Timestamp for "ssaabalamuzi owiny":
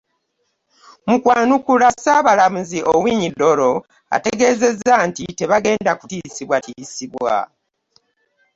1.95-3.23